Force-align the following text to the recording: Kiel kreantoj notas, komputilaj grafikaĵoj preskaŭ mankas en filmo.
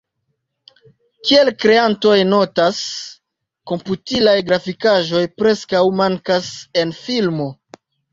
Kiel 1.27 1.49
kreantoj 1.65 2.15
notas, 2.29 2.79
komputilaj 3.71 4.33
grafikaĵoj 4.47 5.21
preskaŭ 5.43 5.83
mankas 6.01 6.49
en 6.83 6.95
filmo. 7.03 7.47